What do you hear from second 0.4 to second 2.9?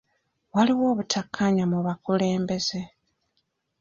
Waliwo obutakkaanya mu bakulembeza.